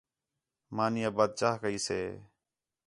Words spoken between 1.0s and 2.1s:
آ بعد چاہ کَئی سے